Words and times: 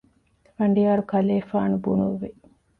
ފަނޑިޔާރު 0.55 1.03
ކަލޭފާނު 1.11 1.75
ބުނުއްވި 1.83 2.29